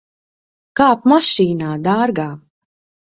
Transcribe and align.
Kāp 0.79 1.05
mašīnā, 1.13 1.75
dārgā. 1.89 2.27